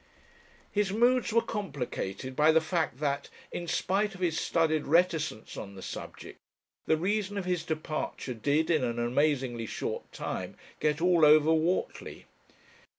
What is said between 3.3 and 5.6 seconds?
in spite of his studied reticence